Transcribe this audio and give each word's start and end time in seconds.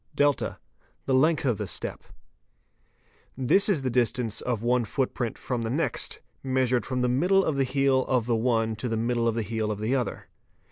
| 0.09 0.19
(8) 0.19 0.41
The 1.05 1.13
length 1.13 1.45
of 1.45 1.59
the 1.59 1.67
step._ 1.67 2.01
This 3.37 3.69
is 3.69 3.83
the 3.83 3.91
distance 3.91 4.41
of 4.41 4.63
one 4.63 4.83
footprint 4.83 5.37
from 5.37 5.61
the 5.61 5.69
next, 5.69 6.21
measured 6.41 6.87
from 6.87 7.03
the 7.03 7.07
middle 7.07 7.45
of 7.45 7.55
the 7.55 7.63
heel 7.63 8.03
of 8.07 8.25
the 8.25 8.35
one 8.35 8.75
to 8.77 8.89
the 8.89 8.97
middle 8.97 9.27
of 9.27 9.35
the 9.35 9.43
heel 9.43 9.69
of 9.71 9.77
the 9.77 9.93
other. 9.95 10.27